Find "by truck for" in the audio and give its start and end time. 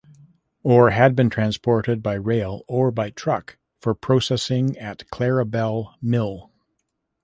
2.89-3.93